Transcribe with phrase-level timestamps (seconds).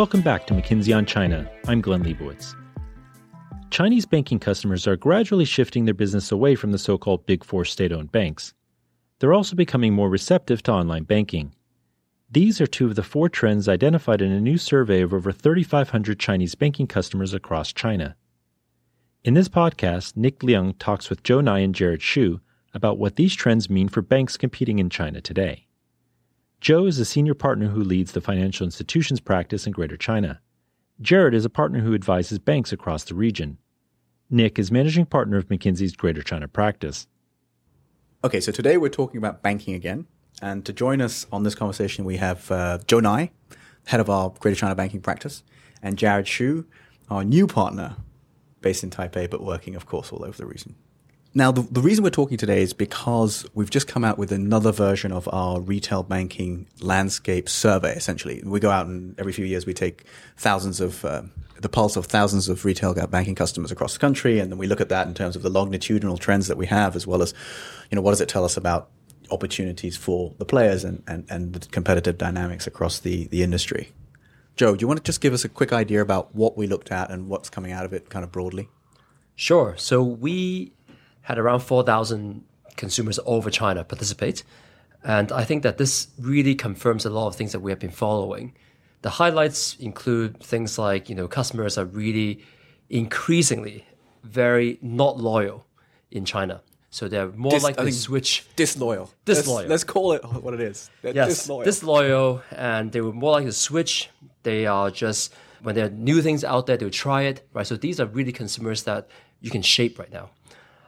[0.00, 1.46] Welcome back to McKinsey on China.
[1.68, 2.54] I'm Glenn Leibowitz.
[3.68, 7.66] Chinese banking customers are gradually shifting their business away from the so called Big Four
[7.66, 8.54] state owned banks.
[9.18, 11.54] They're also becoming more receptive to online banking.
[12.30, 16.18] These are two of the four trends identified in a new survey of over 3,500
[16.18, 18.16] Chinese banking customers across China.
[19.22, 22.40] In this podcast, Nick Leung talks with Joe Ngai and Jared Shu
[22.72, 25.66] about what these trends mean for banks competing in China today.
[26.60, 30.42] Joe is a senior partner who leads the financial institutions practice in Greater China.
[31.00, 33.56] Jared is a partner who advises banks across the region.
[34.28, 37.06] Nick is managing partner of McKinsey's Greater China practice.
[38.22, 40.06] Okay, so today we're talking about banking again.
[40.42, 43.30] And to join us on this conversation, we have uh, Joe Ngai,
[43.86, 45.42] head of our Greater China banking practice,
[45.82, 46.66] and Jared Shu,
[47.08, 47.96] our new partner
[48.60, 50.74] based in Taipei, but working, of course, all over the region.
[51.32, 54.72] Now, the, the reason we're talking today is because we've just come out with another
[54.72, 58.42] version of our retail banking landscape survey, essentially.
[58.44, 60.04] We go out and every few years we take
[60.36, 61.22] thousands of, uh,
[61.60, 64.40] the pulse of thousands of retail banking customers across the country.
[64.40, 66.96] And then we look at that in terms of the longitudinal trends that we have,
[66.96, 67.32] as well as,
[67.90, 68.90] you know, what does it tell us about
[69.30, 73.92] opportunities for the players and, and, and the competitive dynamics across the, the industry.
[74.56, 76.90] Joe, do you want to just give us a quick idea about what we looked
[76.90, 78.68] at and what's coming out of it kind of broadly?
[79.36, 79.74] Sure.
[79.78, 80.72] So we
[81.22, 82.44] had around 4,000
[82.76, 84.42] consumers over China participate.
[85.04, 87.90] And I think that this really confirms a lot of things that we have been
[87.90, 88.54] following.
[89.02, 92.44] The highlights include things like, you know, customers are really
[92.90, 93.86] increasingly
[94.22, 95.66] very not loyal
[96.10, 96.62] in China.
[96.90, 98.44] So they're more Dis, likely to switch.
[98.56, 99.10] Disloyal.
[99.24, 99.60] Disloyal.
[99.60, 100.90] Let's, let's, call it what it is.
[101.02, 101.64] They're yes, disloyal.
[101.64, 102.42] disloyal.
[102.50, 104.10] And they were more likely to switch.
[104.42, 107.66] They are just, when there are new things out there, they'll try it, right?
[107.66, 109.08] So these are really consumers that
[109.40, 110.30] you can shape right now.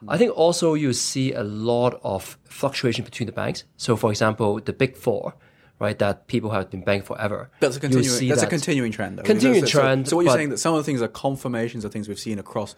[0.09, 3.65] I think also you see a lot of fluctuation between the banks.
[3.77, 5.35] So, for example, the big four,
[5.79, 7.51] right, that people have been banking forever.
[7.61, 8.29] That's a continuing.
[8.29, 9.23] That's that a continuing trend, though.
[9.23, 10.07] Continuing so, trend.
[10.07, 12.19] So, so what you're saying that some of the things are confirmations of things we've
[12.19, 12.75] seen across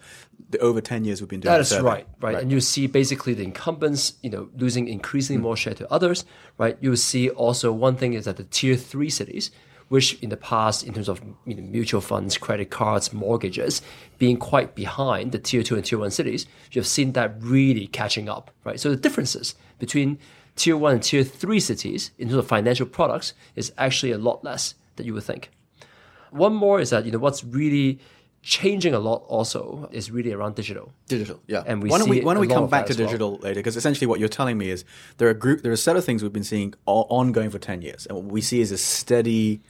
[0.49, 1.53] the over ten years we've been doing.
[1.53, 5.39] That is right, right, right, And you see basically the incumbents, you know, losing increasingly
[5.39, 5.43] mm.
[5.43, 6.25] more share to others,
[6.57, 6.77] right?
[6.81, 9.51] You see also one thing is that the tier three cities
[9.89, 13.81] which in the past, in terms of you know, mutual funds, credit cards, mortgages,
[14.17, 18.27] being quite behind the tier two and tier one cities, you've seen that really catching
[18.29, 18.79] up, right?
[18.79, 20.17] So the differences between
[20.55, 24.43] tier one and tier three cities in terms of financial products is actually a lot
[24.43, 25.49] less than you would think.
[26.31, 27.99] One more is that you know what's really
[28.41, 30.93] changing a lot also is really around digital.
[31.07, 31.63] Digital, yeah.
[31.65, 33.39] And we why don't we why don't we come back to digital well.
[33.41, 33.59] later?
[33.59, 34.85] Because essentially, what you're telling me is
[35.17, 37.59] there are a group, there are a set of things we've been seeing ongoing for
[37.59, 39.61] ten years, and what we see is a steady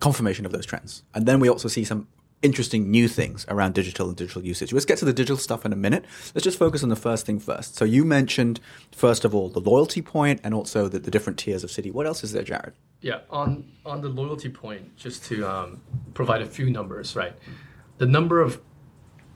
[0.00, 1.02] confirmation of those trends.
[1.14, 2.08] And then we also see some
[2.42, 4.72] interesting new things around digital and digital usage.
[4.72, 6.04] Let's get to the digital stuff in a minute.
[6.34, 7.76] Let's just focus on the first thing first.
[7.76, 8.60] So you mentioned,
[8.92, 11.90] first of all, the loyalty point and also the, the different tiers of city.
[11.90, 12.72] What else is there, Jared?
[13.02, 15.80] Yeah, on, on the loyalty point, just to um,
[16.14, 17.34] provide a few numbers, right?
[17.98, 18.60] The number of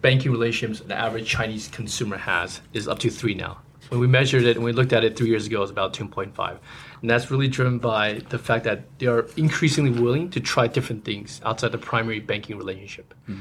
[0.00, 3.60] banking relationships the average Chinese consumer has is up to three now.
[3.94, 5.94] When we measured it and we looked at it three years ago, it was about
[5.94, 6.58] 2.5.
[7.00, 11.04] And that's really driven by the fact that they are increasingly willing to try different
[11.04, 13.14] things outside the primary banking relationship.
[13.26, 13.38] Hmm.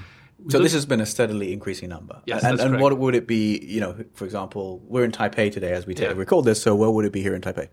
[0.49, 2.21] So this has been a steadily increasing number.
[2.25, 5.71] Yes, and, and what would it be, you know, for example, we're in Taipei today
[5.71, 6.07] as we yeah.
[6.09, 7.69] record this, so what would it be here in Taipei?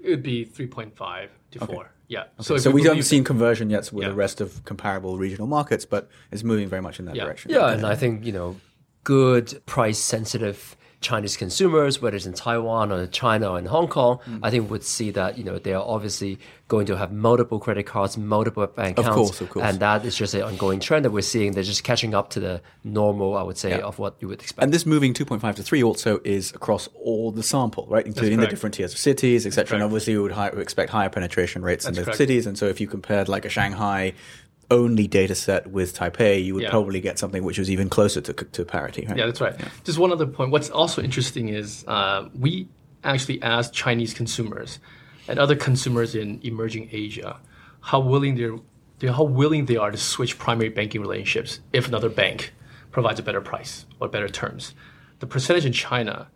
[0.00, 1.72] It would be 3.5 to okay.
[1.72, 1.90] 4.
[2.08, 2.20] Yeah.
[2.20, 2.28] Okay.
[2.40, 4.10] So, so we, we haven't seen conversion yet with yeah.
[4.10, 7.24] the rest of comparable regional markets, but it's moving very much in that yeah.
[7.24, 7.50] direction.
[7.50, 8.56] Yeah, and I think, you know,
[9.04, 14.18] good price sensitive Chinese consumers, whether it's in Taiwan or China or in Hong Kong,
[14.26, 14.40] mm.
[14.42, 17.84] I think would see that you know they are obviously going to have multiple credit
[17.84, 19.66] cards, multiple bank accounts, of course, of course.
[19.66, 21.52] and that is just an ongoing trend that we're seeing.
[21.52, 23.84] They're just catching up to the normal, I would say, yeah.
[23.84, 24.62] of what you would expect.
[24.62, 28.46] And this moving 2.5 to 3 also is across all the sample, right, including the
[28.46, 29.76] different tiers of cities, etc.
[29.76, 32.18] And obviously, we would, high, expect higher penetration rates That's in the correct.
[32.18, 32.46] cities.
[32.46, 34.14] And so, if you compared like a Shanghai
[34.72, 36.70] only data set with Taipei, you would yeah.
[36.70, 39.06] probably get something which was even closer to, to parity.
[39.06, 39.18] Right?
[39.18, 39.54] Yeah, that's right.
[39.58, 39.68] Yeah.
[39.84, 40.50] Just one other point.
[40.50, 42.68] What's also interesting is uh, we
[43.04, 44.80] actually asked Chinese consumers
[45.28, 47.38] and other consumers in emerging Asia
[47.80, 48.56] how willing they're,
[48.98, 52.54] they're how willing they are to switch primary banking relationships if another bank
[52.90, 54.74] provides a better price or better terms.
[55.20, 56.28] The percentage in China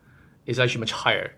[0.45, 1.35] is actually much higher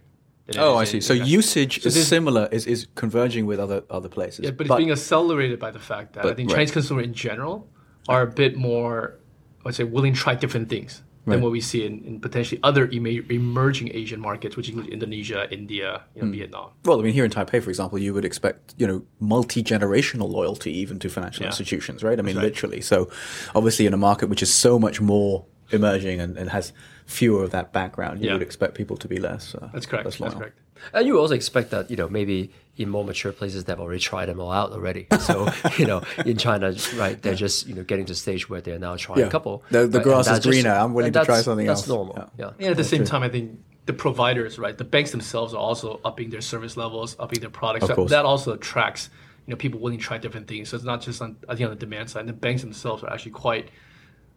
[0.57, 1.01] Oh, I see.
[1.01, 4.45] So usage so is similar, is, is converging with other other places.
[4.45, 6.73] Yeah, but, but it's being accelerated by the fact that but, I think Chinese right.
[6.73, 7.69] consumers in general
[8.09, 9.19] are a bit more,
[9.61, 11.43] I would say, willing to try different things than right.
[11.43, 16.23] what we see in, in potentially other emerging Asian markets, which include Indonesia, India, you
[16.23, 16.33] know, mm.
[16.33, 16.71] Vietnam.
[16.85, 20.31] Well, I mean, here in Taipei, for example, you would expect you know multi generational
[20.31, 21.49] loyalty even to financial yeah.
[21.49, 22.19] institutions, right?
[22.19, 22.45] I mean, right.
[22.45, 22.81] literally.
[22.81, 23.11] So,
[23.55, 26.73] obviously, in a market which is so much more emerging and, and has
[27.07, 28.33] fewer of that background, you yeah.
[28.35, 29.55] would expect people to be less.
[29.55, 30.05] Uh, That's correct.
[30.05, 30.59] Less That's correct.
[30.93, 34.27] And you also expect that, you know, maybe in more mature places they've already tried
[34.27, 35.07] them all out already.
[35.21, 38.61] So, you know, in China, right, they're just, you know, getting to the stage where
[38.61, 39.65] they're now trying a couple.
[39.71, 40.71] The, the right, grass is that's just- greener.
[40.71, 41.89] I'm willing to try something that's else.
[41.89, 42.31] normal.
[42.39, 42.45] Yeah.
[42.45, 42.53] Yeah.
[42.61, 46.01] And at the same time, I think the providers, right, the banks themselves are also
[46.05, 47.85] upping their service levels, upping their products.
[47.85, 48.11] Of So course.
[48.11, 49.11] That also attracts,
[49.47, 50.69] you know, people willing to try different things.
[50.69, 52.27] So it's not just on, I think, on the demand side.
[52.27, 53.71] The banks themselves are actually quite,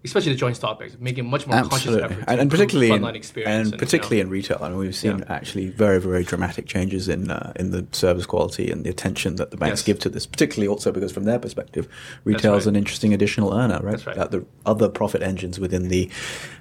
[0.03, 3.05] especially the joint stock banks, making much more conscious Absolutely, effort and, and particularly in,
[3.15, 3.69] experience.
[3.71, 4.57] and particularly in retail.
[4.61, 5.25] I mean, we've seen Yeah.
[5.29, 9.51] actually very, very dramatic changes in uh, in the service quality and the attention that
[9.51, 9.85] the banks Yes.
[9.85, 10.25] give to this.
[10.25, 11.87] Particularly also because from their perspective,
[12.23, 12.71] retail is right.
[12.71, 13.91] an interesting additional earner, right?
[13.91, 14.15] That's right.
[14.15, 16.09] That the other profit engines within the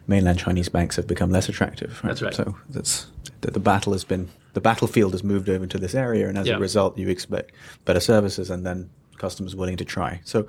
[0.06, 2.00] mainland Chinese banks have become less attractive.
[2.02, 2.10] Right?
[2.10, 2.34] That's right.
[2.34, 3.06] So that's
[3.40, 6.46] the, the battle has been the battlefield has moved over to this area, and as
[6.46, 6.56] Yeah.
[6.56, 7.52] a result, you expect
[7.84, 10.20] better services and then customers willing to try.
[10.24, 10.46] So.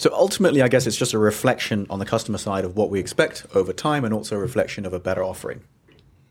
[0.00, 2.98] So ultimately, I guess it's just a reflection on the customer side of what we
[2.98, 5.60] expect over time, and also a reflection of a better offering.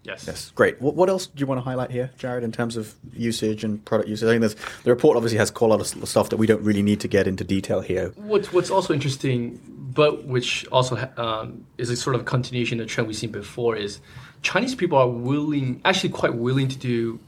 [0.01, 0.25] yes.
[0.25, 0.81] Yes, great.
[0.81, 3.85] What, what else do you want to highlight here, Jared, in terms of usage and
[3.85, 4.27] product usage?
[4.27, 6.81] I think the report obviously has quite a lot of stuff that we don't really
[6.81, 8.11] need to get into detail here.
[8.15, 12.91] What's what's also interesting, but which also um, is a sort of continuation of the
[12.91, 14.01] trend we've seen before, is
[14.41, 17.19] Chinese people are willing, actually quite willing to do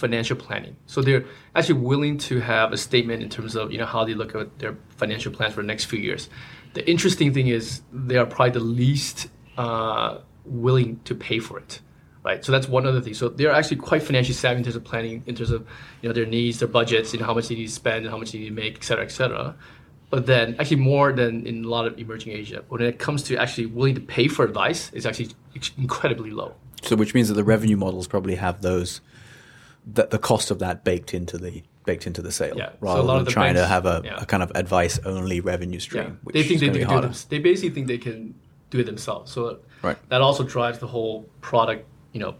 [0.00, 0.76] financial planning.
[0.86, 1.24] So they're
[1.54, 4.58] actually willing to have a statement in terms of you know how they look at
[4.58, 6.28] their financial plans for the next few years.
[6.74, 11.80] The interesting thing is they are probably the least uh, willing to pay for it.
[12.22, 13.14] Right, so that's one other thing.
[13.14, 15.66] So they're actually quite financially savvy in terms of planning, in terms of
[16.02, 18.10] you know their needs, their budgets, you know how much they need to spend, and
[18.10, 19.56] how much they need to make, et cetera, et cetera
[20.10, 22.64] but then actually more than in a lot of emerging Asia.
[22.68, 25.30] When it comes to actually willing to pay for advice, it's actually
[25.78, 26.56] incredibly low.
[26.82, 29.00] So, which means that the revenue models probably have those,
[29.86, 32.70] that the cost of that baked into the baked into the sale, Yeah.
[32.70, 34.18] So a rather lot than of the trying to have a, yeah.
[34.20, 36.04] a kind of advice only revenue stream.
[36.04, 38.34] Yeah, which they think they, can do them- They basically think they can
[38.68, 39.32] do it themselves.
[39.32, 39.96] So Right.
[40.10, 42.34] that also drives the whole product, you know,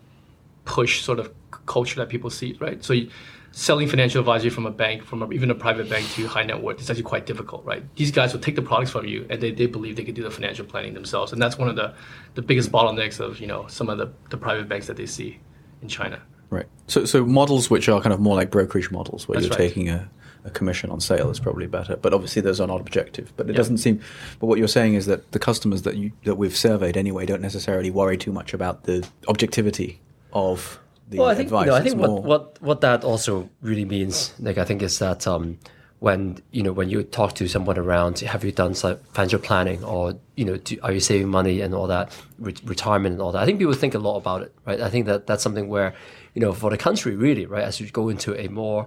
[0.66, 1.32] push sort of
[1.66, 2.84] culture that people see, right?
[2.84, 3.08] So you,
[3.52, 6.62] selling financial advisory from a bank, from a, even a private bank to high net
[6.62, 7.82] worth, is actually quite difficult, right?
[7.96, 10.22] These guys will take the products from you, and they, they believe they can do
[10.22, 11.94] the financial planning themselves, and that's one of the
[12.34, 15.40] the biggest bottlenecks of you know some of the, the private banks that they see
[15.82, 16.20] in China.
[16.50, 16.66] Right.
[16.88, 19.68] So, so models which are kind of more like brokerage models, where That's you're right.
[19.68, 20.10] taking a,
[20.44, 21.96] a commission on sale, is probably better.
[21.96, 23.32] But obviously, those are not objective.
[23.36, 24.00] But it doesn't seem.
[24.40, 27.42] But what you're saying is that the customers that you that we've surveyed anyway don't
[27.42, 30.00] necessarily worry too much about the objectivity
[30.32, 31.66] of the Well, I think advice.
[31.66, 34.82] you know, I think more- what, what what that also really means, Nick, I think
[34.82, 35.58] is that um,
[36.00, 39.84] when you know when you talk to someone around, have you done some financial planning,
[39.84, 43.30] or you know, do, are you saving money and all that, re- retirement and all
[43.32, 43.42] that?
[43.42, 44.80] I think people think a lot about it, right?
[44.80, 45.94] I think that that's something where,
[46.34, 48.86] you know, for the country really, right, as you go into a more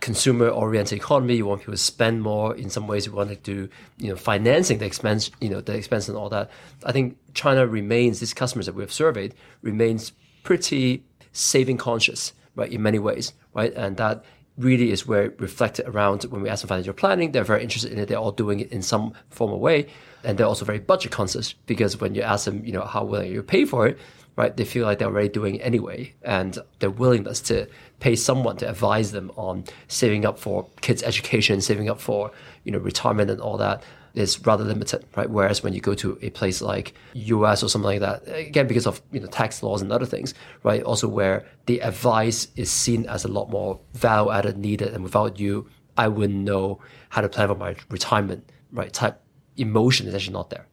[0.00, 2.54] consumer-oriented economy, you want people to spend more.
[2.54, 3.68] In some ways, you want to do,
[3.98, 6.50] you know, financing the expense, you know, the expense and all that.
[6.84, 10.12] I think China remains these customers that we have surveyed remains
[10.42, 13.72] pretty saving conscious, right, in many ways, right?
[13.74, 14.24] And that
[14.56, 17.98] really is where reflected around when we ask them financial planning, they're very interested in
[17.98, 18.06] it.
[18.06, 19.88] They're all doing it in some form of way.
[20.22, 23.32] And they're also very budget conscious because when you ask them, you know, how willing
[23.32, 23.98] you pay for it,
[24.36, 26.14] right, they feel like they're already doing anyway.
[26.22, 27.68] And their willingness to
[28.00, 32.30] pay someone to advise them on saving up for kids' education, saving up for,
[32.64, 33.82] you know, retirement and all that
[34.14, 35.28] is rather limited, right?
[35.28, 38.86] Whereas when you go to a place like US or something like that, again because
[38.86, 40.82] of you know tax laws and other things, right?
[40.82, 45.40] Also where the advice is seen as a lot more value added needed, and without
[45.40, 48.92] you, I wouldn't know how to plan for my retirement, right?
[48.92, 49.20] Type
[49.56, 50.66] emotion is actually not there.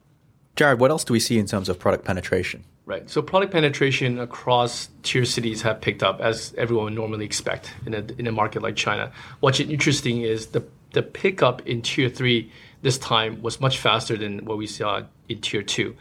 [0.56, 2.64] Jared, what else do we see in terms of product penetration?
[2.92, 3.10] Right.
[3.10, 7.94] So product penetration across tier cities have picked up as everyone would normally expect in
[7.94, 9.14] a in a market like China.
[9.40, 14.44] What's interesting is the the pickup in tier three this time was much faster than
[14.44, 15.96] what we saw in tier two.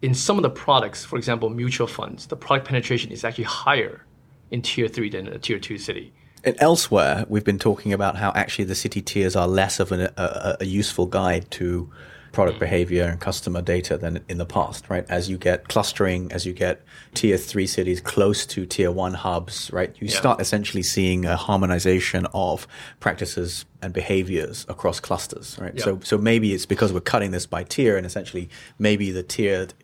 [0.00, 4.04] In some of the products, for example, mutual funds, the product penetration is actually higher
[4.52, 6.12] in tier three than a tier two city.
[6.44, 10.02] And elsewhere, we've been talking about how actually the city tiers are less of an,
[10.16, 11.90] a, a useful guide to
[12.32, 12.60] product mm.
[12.60, 15.04] behavior and customer data than in the past, right?
[15.08, 16.82] As you get clustering, as you get
[17.14, 19.94] tier three cities close to tier one hubs, right?
[19.98, 20.18] You Yeah.
[20.18, 22.66] start essentially seeing a harmonization of
[23.00, 25.74] practices and behaviors across clusters, right?
[25.74, 25.84] Yeah.
[25.84, 29.74] So, so maybe it's because we're cutting this by tier and essentially maybe the tiered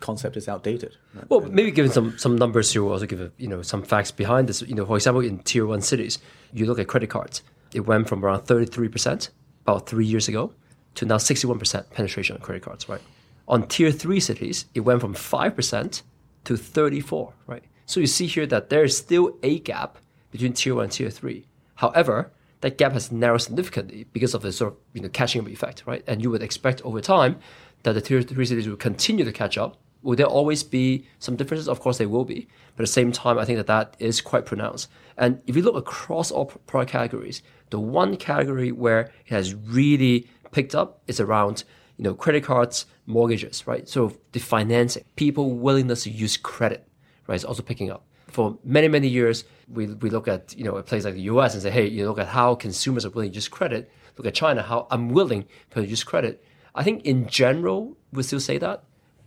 [0.00, 0.96] concept is outdated.
[1.14, 1.30] Right?
[1.30, 4.10] Well, maybe given some some numbers here, we'll also give a, you know some facts
[4.10, 4.60] behind this.
[4.62, 6.18] You know, for example, in tier one cities,
[6.52, 9.30] you look at credit cards, it went from around thirty three percent
[9.62, 10.52] about three years ago
[10.96, 12.88] to now sixty one percent penetration on credit cards.
[12.88, 13.00] Right.
[13.48, 16.02] On tier three cities, it went from five percent
[16.44, 17.32] to thirty four.
[17.46, 17.64] Right.
[17.86, 19.98] So you see here that there is still a gap
[20.30, 21.46] between tier one and tier three.
[21.76, 25.48] However, that gap has narrowed significantly because of the sort of you know catching up
[25.48, 26.02] effect, right?
[26.06, 27.38] And you would expect over time
[27.84, 31.34] that the tier three cities will continue to catch up Will there always be some
[31.34, 31.68] differences?
[31.68, 32.46] Of course, there will be.
[32.76, 34.88] But at the same time, I think that that is quite pronounced.
[35.16, 40.28] And if you look across all product categories, the one category where it has really
[40.56, 41.64] picked up is around
[41.98, 43.86] you know credit cards, mortgages, right?
[43.86, 44.00] So
[44.32, 46.88] the financing, people willingness to use credit,
[47.26, 48.02] right, is also picking up.
[48.28, 51.52] For many many years, we, we look at you know a place like the U.S.
[51.52, 53.90] and say, hey, you look at how consumers are willing to use credit.
[54.16, 56.42] Look at China, how unwilling to use credit.
[56.74, 58.84] I think in general, we still say that,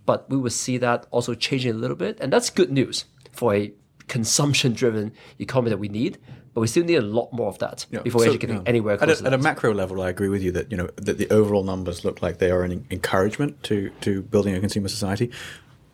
[0.08, 3.54] but we will see that also changing a little bit, and that's good news for
[3.54, 3.72] a
[4.10, 6.18] consumption-driven economy that we need.
[6.54, 8.02] But we still need a lot more of that Yeah.
[8.02, 8.64] before So, we're actually getting yeah.
[8.66, 11.18] anywhere At a, at a macro level, I agree with you that you know that
[11.18, 15.32] the overall numbers look like they are an encouragement to to building a consumer society.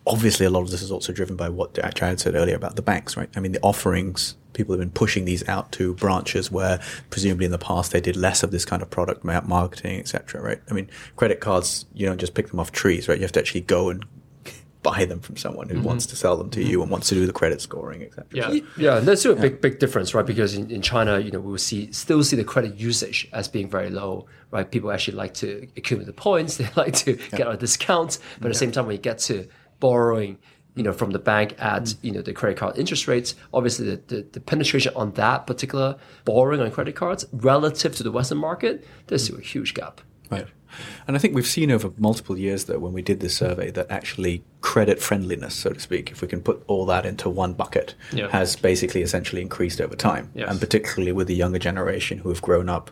[0.06, 2.82] Obviously, a lot of this is also driven by what Jared said earlier about the
[2.82, 3.28] banks, right?
[3.36, 6.80] I mean, the offerings people have been pushing these out to branches where
[7.10, 10.40] presumably in the past they did less of this kind of product marketing, etc.
[10.40, 10.60] Right?
[10.70, 13.18] I mean, credit cards you don't just pick them off trees, right?
[13.18, 14.04] You have to actually go and
[14.86, 15.84] buy them from someone who mm-hmm.
[15.84, 16.70] wants to sell them to mm-hmm.
[16.70, 18.26] you and wants to do the credit scoring, etc.
[18.32, 18.60] Yeah.
[18.76, 20.24] Yeah, and that's still a big, big difference, right?
[20.24, 23.48] Because in, in China, you know, we will see still see the credit usage as
[23.48, 24.70] being very low, right?
[24.70, 28.52] People actually like to accumulate the points, they like to get a discount, but at
[28.52, 29.48] the same time, when you get to
[29.80, 30.38] borrowing,
[30.76, 31.96] you know, from the bank at mm.
[32.02, 35.96] you know the credit card interest rates, obviously the, the, the penetration on that particular
[36.24, 39.26] borrowing on credit cards relative to the Western market, there's mm.
[39.26, 40.00] still a huge gap.
[40.30, 40.46] Right.
[41.06, 43.90] And I think we've seen over multiple years, though, when we did this survey, that
[43.90, 47.94] actually credit friendliness, so to speak, if we can put all that into one bucket,
[48.12, 48.28] Yeah.
[48.30, 50.30] has basically essentially increased over time.
[50.34, 50.50] Yes.
[50.50, 52.90] And particularly with the younger generation who have grown up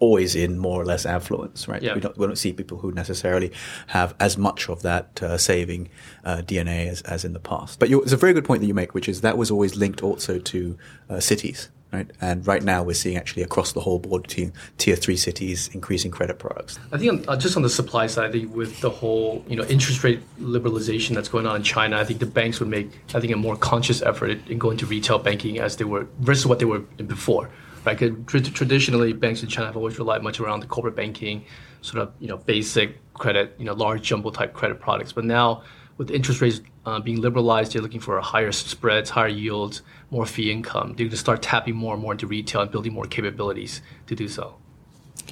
[0.00, 1.82] always in more or less affluence, right?
[1.82, 1.94] Yeah.
[1.94, 3.50] We, don't, we don't see people who necessarily
[3.88, 5.88] have as much of that uh, saving
[6.24, 7.80] uh, DNA as, as in the past.
[7.80, 9.74] But you it's a very good point that you make, which is that was always
[9.74, 10.78] linked also to
[11.10, 11.68] uh, cities.
[11.90, 15.70] Right, and right now we're seeing actually across the whole board between tier three cities
[15.72, 16.78] increasing credit products.
[16.92, 19.64] I think uh, just on the supply side, I think with the whole you know
[19.64, 23.20] interest rate liberalization that's going on in China, I think the banks would make I
[23.20, 26.58] think a more conscious effort in going to retail banking as they were versus what
[26.58, 27.48] they were before.
[27.86, 27.96] Right?
[28.26, 31.46] tra- traditionally, banks in China have always relied much around the corporate banking,
[31.80, 35.12] sort of you know basic credit, you know large jumbo type credit products.
[35.12, 35.62] But now
[35.96, 40.50] with interest rates uh, being liberalized, they're looking for higher spreads, higher yields, more fee
[40.50, 40.88] income.
[40.88, 44.14] They're going to start tapping more and more into retail and building more capabilities to
[44.14, 44.56] do so.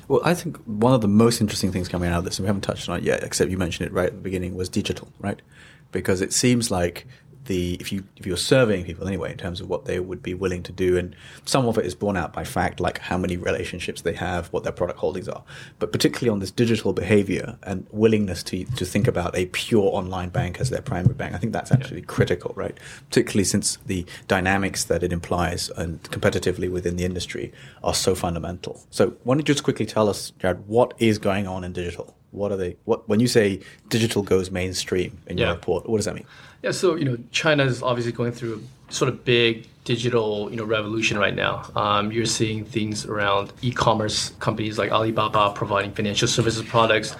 [0.09, 2.49] Well, I think one of the most interesting things coming out of this, and we
[2.49, 5.09] haven't touched on it yet, except you mentioned it right at the beginning, was digital,
[5.18, 5.40] right?
[5.92, 7.06] Because it seems like
[7.46, 10.34] the if you if you're surveying people anyway in terms of what they would be
[10.34, 13.36] willing to do, and some of it is borne out by fact, like how many
[13.36, 15.42] relationships they have, what their product holdings are,
[15.78, 20.28] but particularly on this digital behavior and willingness to to think about a pure online
[20.28, 22.76] bank as their primary bank, I think that's actually critical, right?
[23.08, 28.84] Particularly since the dynamics that it implies and competitively within the industry are so fundamental.
[28.90, 32.14] So, why don't you just quickly tell us, Jared, what is going on in digital?
[32.37, 32.76] What are they?
[32.85, 35.55] What when you say digital goes mainstream in your Yeah.
[35.55, 36.26] report, what does that mean?
[36.62, 40.57] Yeah, so you know, China is obviously going through a sort of big digital you
[40.57, 41.62] know revolution right now.
[41.75, 47.16] Um, you're seeing things around e-commerce companies like Alibaba providing financial services products,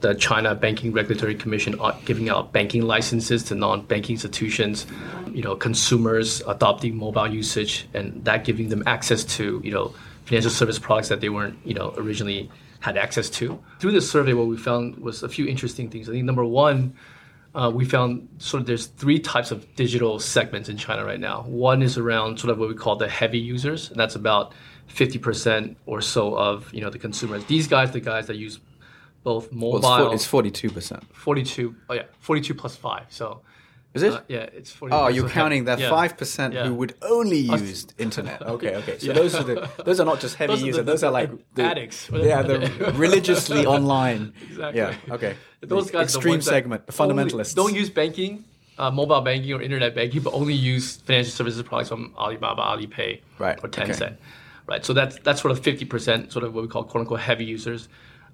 [0.00, 4.86] the China Banking Regulatory Commission giving out banking licenses to non-banking institutions,
[5.32, 9.94] you know, consumers adopting mobile usage and that giving them access to you know
[10.24, 12.50] financial service products that they weren't you know originally
[12.86, 13.60] had access to.
[13.80, 16.08] Through this survey, what we found was a few interesting things.
[16.08, 16.94] I think number one
[17.56, 21.42] uh, we found sort of there's three types of digital segments in China right now.
[21.48, 24.52] One is around sort of what we call the heavy users, and that's about
[24.94, 27.44] 50% or so of you know the consumers.
[27.46, 28.60] These guys, the guys that use
[29.24, 31.02] both mobile, Well, it's forty-two percent.
[31.16, 31.74] 42.
[31.88, 33.06] Oh yeah, 42 plus five.
[33.08, 33.40] So
[33.96, 34.12] Is it?
[34.12, 34.94] uh, yeah, it's 40.
[34.94, 35.90] Oh, you're counting that Yeah.
[35.90, 36.66] five percent Yeah.
[36.66, 38.42] who would only use internet.
[38.56, 38.98] Okay, okay.
[38.98, 40.86] So those are the those are not just heavy Those are the- users.
[40.86, 42.08] those are like the, addicts.
[42.12, 42.58] Yeah, the
[43.06, 44.32] religiously online.
[44.50, 44.80] Exactly.
[44.80, 45.14] Yeah.
[45.16, 45.34] Okay.
[45.60, 47.54] Those The guys, extreme segment, the fundamentalists.
[47.54, 48.44] don't use banking,
[48.78, 53.20] uh, mobile banking or internet banking, but only use financial services products from Alibaba, Alipay,
[53.38, 53.82] Right, or okay.
[53.84, 54.16] Tencent.
[54.66, 54.84] Right.
[54.84, 57.44] So that's that's sort of fifty percent, sort of what we call quote unquote heavy
[57.44, 57.88] users.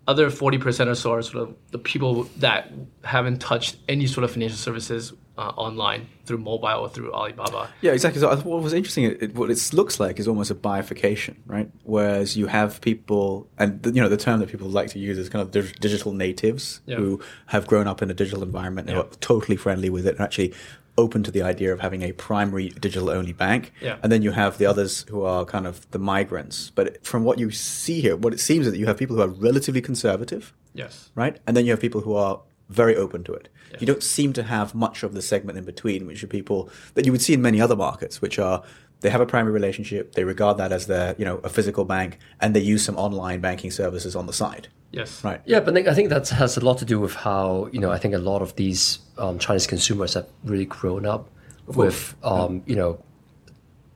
[0.08, 2.72] Other forty percent or so are sort of the people that
[3.04, 7.68] haven't touched any sort of financial services uh, online through mobile or through Alibaba.
[7.80, 8.20] Yeah, exactly.
[8.20, 11.70] So what was interesting, it, what it looks like is almost a bifurcation, right?
[11.84, 15.16] Whereas you have people, and the, you know, the term that people like to use
[15.18, 16.96] is kind of dig- digital natives Yeah.
[16.96, 19.04] who have grown up in a digital environment and Yeah.
[19.04, 20.52] are totally friendly with it and actually
[20.98, 23.72] open to the idea of having a primary digital only bank.
[23.80, 23.96] Yeah.
[24.02, 26.70] And then you have the others who are kind of the migrants.
[26.74, 29.22] But from what you see here, what it seems is that you have people who
[29.22, 31.08] are relatively conservative, Yes.
[31.14, 31.38] right?
[31.46, 33.48] And then you have people who are very open to it.
[33.80, 37.06] You don't seem to have much of the segment in between, which are people that
[37.06, 38.62] you would see in many other markets, which are
[39.00, 42.18] they have a primary relationship, they regard that as their, you know, a physical bank,
[42.40, 44.68] and they use some online banking services on the side.
[44.92, 45.24] Yes.
[45.24, 45.40] Right.
[45.44, 47.98] Yeah, but I think that has a lot to do with how you know I
[47.98, 51.30] think a lot of these um, Chinese consumers have really grown up
[51.66, 53.02] with um, you know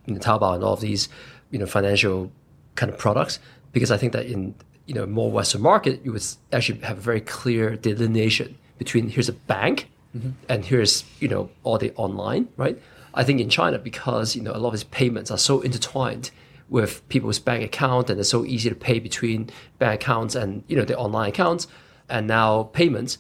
[0.06, 1.08] in Taobao and all of these
[1.50, 2.32] you know financial
[2.76, 3.38] kind of products
[3.72, 4.54] because I think that in
[4.86, 9.28] you know more Western market you would actually have a very clear delineation between here's
[9.28, 10.30] a bank mm-hmm.
[10.48, 12.80] and here's you know all the online right.
[13.14, 16.30] I think in China because you know a lot of these payments are so intertwined
[16.68, 20.76] with people's bank account and it's so easy to pay between bank accounts and you
[20.76, 21.66] know the online accounts
[22.08, 23.18] and now payments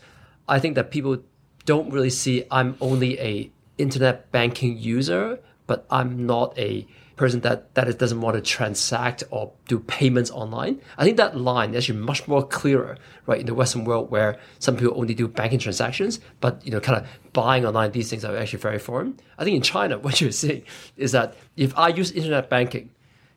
[0.48, 1.18] i think that people
[1.64, 6.86] don't really see i'm only a internet banking user but i'm not a
[7.16, 11.70] person that that doesn't want to transact or do payments online i think that line
[11.70, 12.96] is actually much more clearer
[13.26, 16.80] right in the western world where some people only do banking transactions but you know
[16.80, 20.20] kind of buying online these things are actually very foreign i think in china what
[20.20, 20.62] you're seeing
[20.96, 22.90] is that if i use internet banking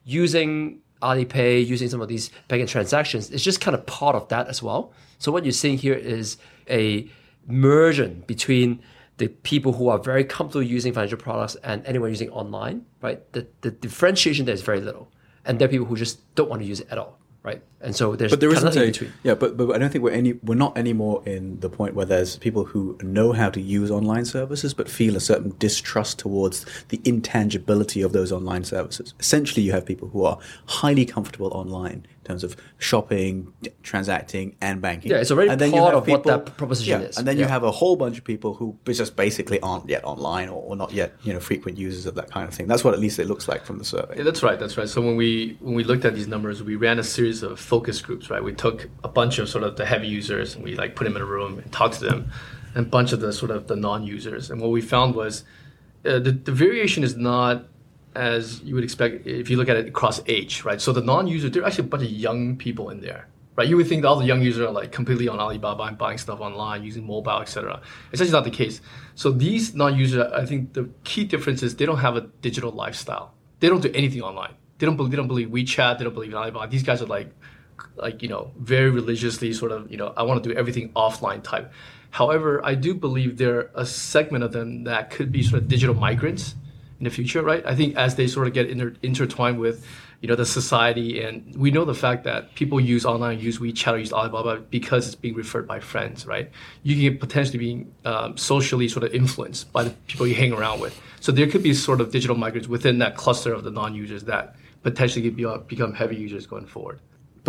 [0.04, 4.48] using Alipay, using some of these banking transactions, it's just kind of part of that
[4.48, 4.92] as well.
[5.18, 6.38] So what you're seeing here is
[6.70, 7.10] a
[7.48, 8.82] merging between
[9.20, 13.32] the people who are very comfortable using financial products and anyone using online, right?
[13.34, 15.12] The, the differentiation there is very little.
[15.46, 17.62] And there are people who just don't want to use it at all, right?
[17.82, 19.14] And so there's But there kind of isn't a in between.
[19.24, 22.06] yeah, but but I don't think we're any we're not anymore in the point where
[22.06, 26.66] there's people who know how to use online services but feel a certain distrust towards
[26.90, 29.14] the intangibility of those online services.
[29.20, 34.82] Essentially, you have people who are highly comfortable online in terms of shopping, transacting, and
[34.82, 35.12] banking.
[35.12, 37.18] Yeah, it's already and then you part have of what that proposition yeah, is.
[37.18, 40.50] And then you have a whole bunch of people who just basically aren't yet online
[40.50, 42.68] or, or not yet you know frequent users of that kind of thing.
[42.68, 44.18] That's what at least it looks like from the survey.
[44.18, 44.60] Yeah, that's right.
[44.60, 44.90] That's right.
[44.90, 48.02] So when we when we looked at these numbers, we ran a series of focus
[48.02, 48.30] groups.
[48.30, 51.04] Right, we took a bunch of sort of the heavy users and we like put
[51.06, 52.32] them in a room and talked to them,
[52.76, 54.50] and a bunch of the sort of the non-users.
[54.50, 55.44] And what we found was
[56.06, 57.66] uh, the the variation is not
[58.16, 60.64] as you would expect if you look at it across age.
[60.64, 63.28] Right, so the non-users there are actually a bunch of young people in there.
[63.56, 66.18] Right, you would think all the young users are like completely on Alibaba and buying
[66.18, 67.82] stuff online using mobile, etc.
[68.12, 68.80] It's actually not the case.
[69.16, 73.34] So these non-users, I think the key difference is they don't have a digital lifestyle.
[73.60, 74.54] They don't do anything online.
[74.78, 75.98] They don't believe, they don't believe WeChat.
[75.98, 76.72] They don't believe in Alibaba.
[76.72, 77.30] These guys are like,
[77.96, 81.44] like you know, very religiously sort of you know, I want to do everything offline
[81.44, 81.72] type.
[82.12, 85.68] However, I do believe there are a segment of them that could be sort of
[85.68, 86.56] digital migrants
[87.00, 87.65] in the future, right?
[87.65, 89.86] I think as they sort of get inter- intertwined with,
[90.22, 93.94] you know, the society, and we know the fact that people use online, use WeChat,
[93.94, 96.52] or use Alibaba because it's being referred by friends, right?
[96.84, 100.82] You can potentially be um, socially sort of influenced by the people you hang around
[100.82, 101.00] with.
[101.22, 104.56] So there could be sort of digital migrants within that cluster of the non-users that
[104.84, 107.00] potentially could be, uh, become heavy users going forward.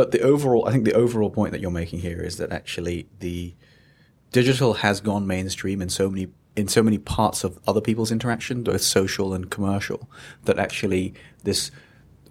[0.00, 3.06] But the overall, I think the overall point that you're making here is that actually
[3.18, 3.54] the
[4.32, 8.62] digital has gone mainstream in so many in so many parts of other people's interaction,
[8.62, 10.08] both social and commercial,
[10.46, 11.12] that actually
[11.44, 11.70] this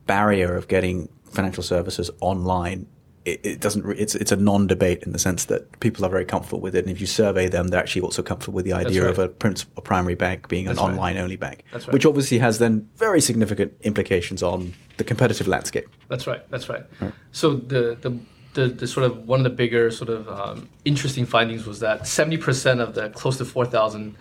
[0.07, 2.87] barrier of getting financial services online
[3.25, 3.85] it, it doesn't.
[3.85, 6.85] re- It's it's a non-debate in the sense that people are very comfortable with it,
[6.85, 9.11] and if you survey them, they're actually also comfortable with the idea right.
[9.11, 10.83] of a, princ- a primary bank being an right.
[10.83, 11.93] online-only bank, That's right.
[11.93, 15.87] which obviously has then very significant implications on the competitive landscape.
[16.07, 16.49] That's right.
[16.49, 16.83] That's right.
[17.31, 18.19] So the, the
[18.53, 22.07] the the sort of one of the bigger sort of um, interesting findings was that
[22.07, 24.15] seventy percent of the close to four thousand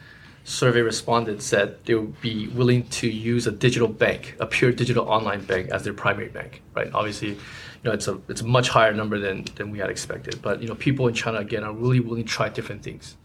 [0.49, 5.09] survey respondents said they would be willing to use a digital bank, a pure digital
[5.09, 6.63] online bank, as their primary bank.
[6.75, 6.91] Right.
[6.95, 10.41] Obviously, you know it's a it's a much higher number than than we had expected.
[10.41, 13.17] But you know people in China again are really willing to try different things.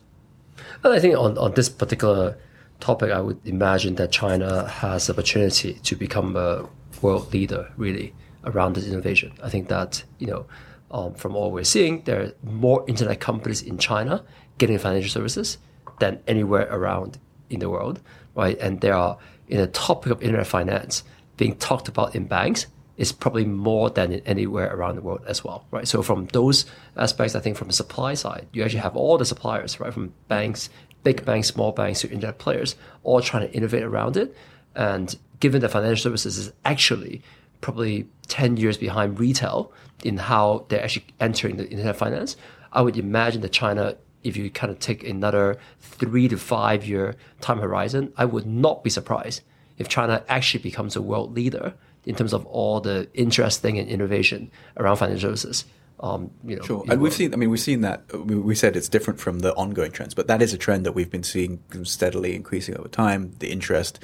[0.84, 2.38] And I think on, on this particular
[2.80, 6.68] topic, I would imagine that China has opportunity to become a
[7.02, 9.32] world leader really around this innovation.
[9.42, 10.46] I think that, you know,
[10.92, 14.24] um, from all we're seeing, there are more internet companies in China
[14.58, 15.58] getting financial services
[16.00, 18.02] than anywhere around in the world,
[18.36, 18.58] right?
[18.60, 21.04] And there are, in the topic of internet finance,
[21.38, 25.66] being talked about in banks is probably more than anywhere around the world as well,
[25.72, 25.88] right?
[25.88, 29.26] So from those aspects, I think from the supply side, you actually have all the
[29.26, 30.70] suppliers, right, from banks,
[31.04, 34.36] big banks, small banks to internet players, all trying to innovate around it.
[34.76, 37.24] And given that financial services is actually
[37.62, 39.72] probably 10 years behind retail
[40.04, 42.36] in how they're actually entering the internet finance,
[42.72, 47.16] I would imagine that China, if you kind of take another three to five year
[47.42, 49.42] time horizon, I would not be surprised
[49.78, 51.74] if China actually becomes a world leader
[52.06, 55.66] in terms of all the interesting and innovation around financial services.
[56.00, 57.34] Um, you know, Sure, and we've seen.
[57.34, 58.02] I mean, we've seen that.
[58.14, 60.92] We, we said it's different from the ongoing trends, but that is a trend that
[60.92, 63.34] we've been seeing steadily increasing over time.
[63.40, 64.00] The interest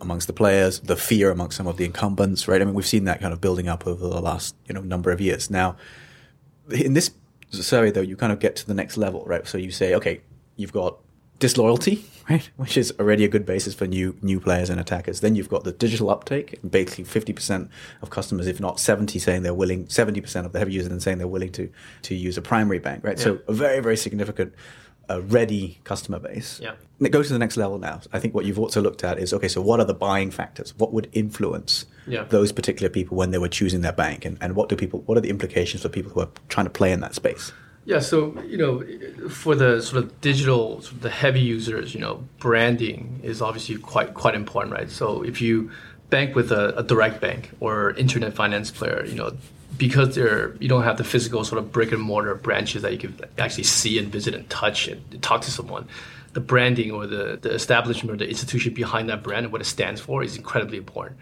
[0.00, 2.60] amongst the players, the fear amongst some of the incumbents, right?
[2.60, 5.10] I mean, we've seen that kind of building up over the last you know number
[5.10, 5.50] of years.
[5.50, 5.76] Now,
[6.70, 7.10] in this
[7.50, 9.46] survey, though, you kind of get to the next level, right?
[9.46, 10.20] So you say, okay,
[10.56, 10.98] you've got
[11.38, 12.48] disloyalty, right?
[12.56, 15.20] Which is already a good basis for new new players and attackers.
[15.20, 17.70] Then you've got the digital uptake, basically fifty percent
[18.02, 21.02] of customers, if not seventy, saying they're willing, seventy percent of the heavy users, and
[21.02, 21.70] saying they're willing to
[22.02, 23.18] to use a primary bank, right?
[23.18, 24.54] So a very very significant.
[25.08, 26.58] A ready customer base.
[26.60, 26.72] Yeah.
[27.00, 28.00] It goes to the next level now.
[28.12, 29.48] I think what you've also looked at is okay.
[29.48, 30.74] So what are the buying factors?
[30.78, 32.24] What would influence Yeah.
[32.24, 35.02] those particular people when they were choosing their bank, and, and what do people?
[35.06, 37.52] What are the implications for people who are trying to play in that space?
[37.84, 42.00] Yeah, so you know, for the sort of digital, sort of the heavy users, you
[42.00, 44.90] know, branding is obviously quite quite important, right?
[44.90, 45.70] So if you
[46.10, 49.36] bank with a, a direct bank or internet finance player, you know,
[49.76, 52.98] because they're you don't have the physical sort of brick and mortar branches that you
[52.98, 55.88] can actually see and visit and touch and talk to someone.
[56.32, 59.64] The branding or the, the establishment or the institution behind that brand and what it
[59.64, 61.18] stands for is incredibly important.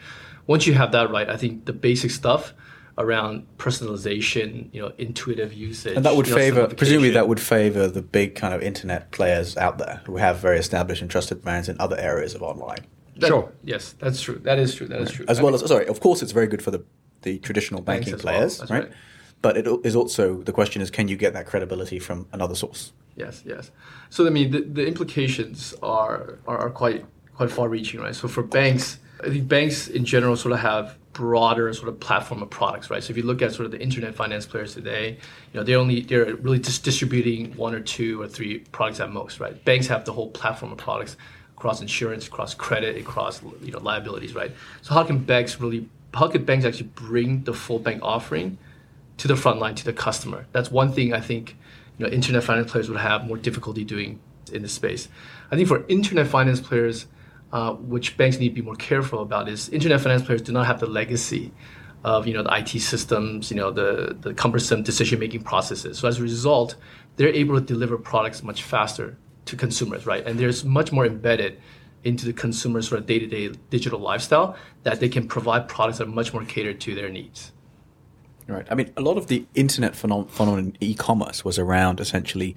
[0.47, 2.53] Once you have that right, I think the basic stuff
[2.99, 5.97] around personalization, you know, intuitive usage.
[5.97, 9.11] And that would you know, favor, presumably, that would favor the big kind of internet
[9.11, 12.87] players out there who have very established and trusted brands in other areas of online,
[13.17, 13.53] That- Sure.
[13.65, 14.41] Yes, that's true.
[14.43, 14.87] That is true.
[14.89, 15.25] That is true.
[15.29, 15.87] as I well mean, as sorry.
[15.87, 16.85] Of course, it's very good for the
[17.25, 18.71] the traditional banking well, players, right?
[18.71, 18.93] right.
[19.43, 22.93] But it is also the question is, can you get that credibility from another source?
[23.17, 23.71] yes, yes.
[24.11, 28.15] So I mean, the, the implications are, are are quite quite far-reaching, right?
[28.15, 32.43] So for banks, I think banks in general sort of have broader sort of platform
[32.43, 33.03] of products, right?
[33.03, 35.19] So if you look at sort of the internet finance players today,
[35.53, 39.11] you know, they only they're really just distributing one or two or three products at
[39.11, 39.65] most, right?
[39.65, 41.17] Banks have the whole platform of products
[41.57, 44.53] across insurance, across credit, across you know liabilities, right?
[44.83, 48.59] So how can banks really how can banks actually bring the full bank offering
[49.19, 50.47] to the front line to the customer?
[50.53, 51.57] That's one thing I think
[51.99, 54.21] you know internet finance players would have more difficulty doing
[54.53, 55.09] in this space.
[55.51, 57.07] I think for internet finance players,
[57.53, 60.67] uh, which banks need to be more careful about is internet finance players do not
[60.67, 61.53] have the legacy
[62.05, 65.99] of you know the IT systems, you know the the cumbersome decision making processes.
[65.99, 66.77] So as a result,
[67.17, 70.25] they're able to deliver products much faster to consumers, right?
[70.27, 71.61] And there's much more embedded
[72.05, 75.99] into the consumer's sort of day to day digital lifestyle that they can provide products
[75.99, 77.53] that are much more catered to their needs.
[78.47, 78.67] Right.
[78.71, 82.55] I mean, a lot of the internet phenom- phenomenon in e-commerce was around essentially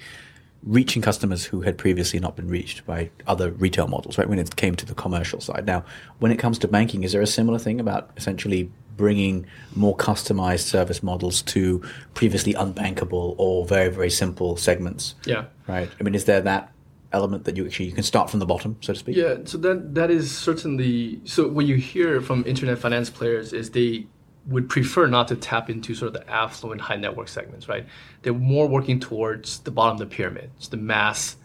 [0.64, 4.28] reaching customers who had previously not been reached by other retail models, right?
[4.28, 5.66] When it came to the commercial side.
[5.66, 5.86] Now,
[6.20, 10.62] when it comes to banking, is there a similar thing about essentially bringing more customized
[10.62, 11.82] service models to
[12.16, 15.16] previously unbankable or very, very simple segments?
[15.26, 15.46] Yeah.
[15.68, 15.90] Right.
[16.00, 16.74] I mean, is there that
[17.14, 19.16] element that you actually you can start from the bottom, so to speak?
[19.16, 21.48] Yeah, so that that is certainly so.
[21.48, 24.08] What you hear from internet finance players is they
[24.48, 27.86] would prefer not to tap into sort of the affluent, high net worth segments, right?
[28.22, 31.36] They're more working towards the bottom of the pyramid, it's the mass,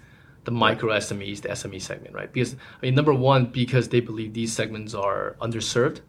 [0.45, 2.33] the micro SMEs, the SME segment, right?
[2.33, 6.01] Because I mean, number one, because they believe these segments are underserved.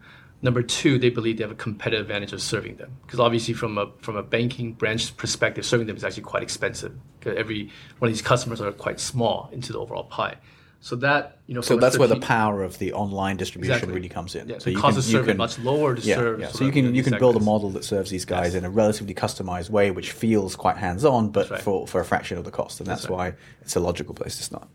[0.44, 2.98] Number two, they believe they have a competitive advantage of serving them.
[3.06, 6.92] Because obviously, from a from a banking branch perspective, serving them is actually quite expensive.
[7.18, 10.36] Because every one of these customers are quite small into the overall pie.
[10.80, 13.94] So that you know, So that's where the power of the online distribution Exactly.
[13.94, 14.50] really comes in.
[14.50, 16.40] Yeah, so the you cost can, of you serving can- much lower to yeah, serve.
[16.40, 16.46] Yeah.
[16.48, 18.56] sort So you can you can build a model that serves these guys Yes.
[18.56, 21.62] in a relatively customized way, which feels quite hands-on, but right.
[21.62, 23.32] for, for a fraction of the cost, and that's, That's right.
[23.32, 24.68] why it's a logical place to start.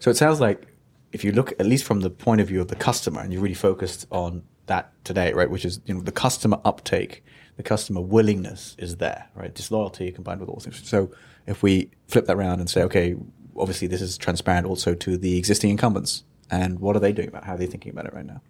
[0.00, 0.66] So it sounds like
[1.12, 3.40] if you look at least from the point of view of the customer, and you
[3.40, 5.50] really focused on that today, right?
[5.50, 7.24] Which is you know the customer uptake,
[7.56, 9.54] the customer willingness is there, right?
[9.54, 10.86] Disloyalty combined with all things.
[10.88, 11.10] So
[11.46, 13.16] if we flip that around and say, okay,
[13.56, 17.42] obviously this is transparent also to the existing incumbents, and what are they doing about?
[17.42, 17.46] it?
[17.46, 18.40] How are they thinking about it right now?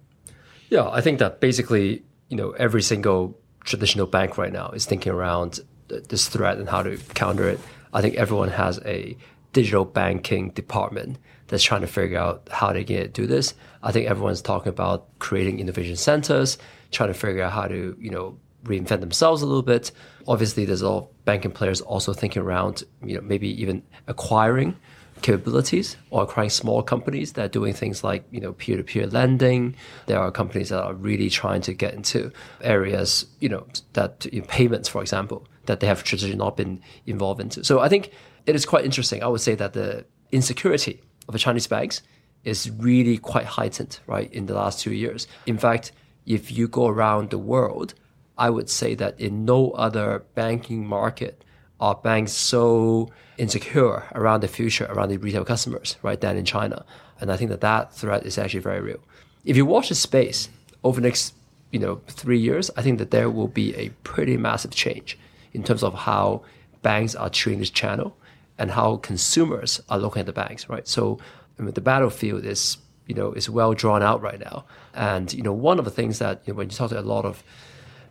[0.68, 5.12] Yeah, I think that basically, you know, every single traditional bank right now is thinking
[5.12, 7.60] around this threat and how to counter it.
[7.92, 9.16] I think everyone has a
[9.56, 11.16] digital banking department
[11.46, 13.54] that's trying to figure out how they can do this.
[13.82, 16.58] I think everyone's talking about creating innovation centers,
[16.90, 19.92] trying to figure out how to, you know, reinvent themselves a little bit.
[20.28, 24.76] Obviously, there's a lot of banking players also thinking around, you know, maybe even acquiring
[25.22, 29.74] capabilities or acquiring small companies that are doing things like you know peer-to-peer lending.
[30.04, 34.40] There are companies that are really trying to get into areas you know that you
[34.40, 37.64] know, payments, for example, that they have traditionally not been involved into.
[37.64, 38.10] So I think
[38.46, 39.22] it is quite interesting.
[39.22, 42.02] I would say that the insecurity of the Chinese banks
[42.44, 45.26] is really quite heightened, right, in the last two years.
[45.46, 45.92] In fact,
[46.26, 47.94] if you go around the world,
[48.38, 51.44] I would say that in no other banking market
[51.80, 56.84] are banks so insecure around the future, around the retail customers, right, than in China.
[57.20, 59.00] And I think that that threat is actually very real.
[59.44, 60.48] If you watch the space
[60.84, 61.34] over the next,
[61.70, 65.18] you know, three years, I think that there will be a pretty massive change
[65.52, 66.42] in terms of how
[66.82, 68.16] banks are treating this channel
[68.58, 70.86] and how consumers are looking at the banks, right?
[70.88, 71.18] So
[71.58, 74.64] I mean, the battlefield is, you know, is well drawn out right now.
[74.94, 77.02] And, you know, one of the things that, you know, when you talk to a
[77.02, 77.42] lot of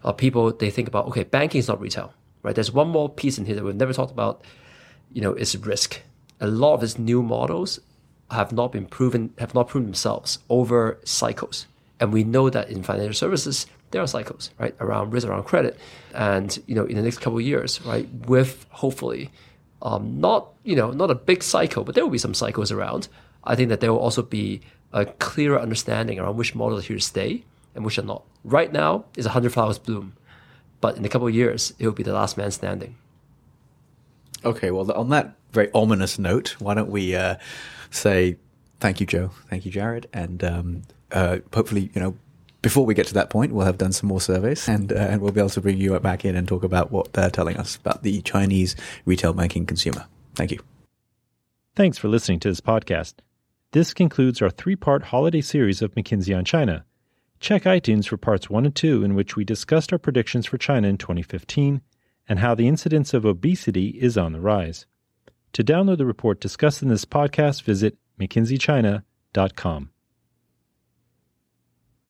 [0.03, 2.55] uh, people, they think about, okay, banking is not retail, right?
[2.55, 4.43] There's one more piece in here that we've never talked about,
[5.11, 6.01] you know, is risk.
[6.39, 7.79] a lot of these new models
[8.31, 11.67] have not been proven have not proven themselves over cycles.
[11.99, 15.79] And we know that in financial services, there are cycles, right, around risk, around credit.
[16.13, 19.31] And, you know, in the next couple of years, right, with hopefully
[19.81, 23.07] um, not, you know, not a big cycle, but there will be some cycles around.
[23.43, 24.61] I think that there will also be
[24.93, 27.43] a clearer understanding around which models are here to stay
[27.75, 28.23] and which are not.
[28.43, 30.13] Right now is a 100 flowers bloom,
[30.81, 32.95] but in a couple of years, it will be the last man standing.
[34.43, 37.35] Okay, well, on that very ominous note, why don't we uh,
[37.89, 38.37] say
[38.79, 42.15] thank you, Joe, thank you, Jared, and um, uh, hopefully, you know,
[42.65, 45.21] before we get to that point, we'll have done some more surveys, and uh, and
[45.21, 47.75] we'll be able to bring you back in and talk about what they're telling us
[47.75, 48.75] about the Chinese
[49.05, 50.07] retail banking consumer.
[50.33, 50.59] Thank you.
[51.75, 53.13] Thanks for listening to this podcast.
[53.71, 56.85] This concludes our three part holiday series of McKinsey on China.
[57.39, 60.87] Check iTunes for parts 1 and 2, in which we discussed our predictions for China
[60.87, 61.81] in 2015
[62.27, 64.87] and how the incidence of obesity is on the rise.
[65.53, 69.91] To download the report discussed in this podcast, visit mckinseychina.com.